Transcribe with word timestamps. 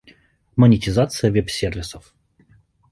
Монетизация 0.55 1.29
веб-сервисов 1.29 2.15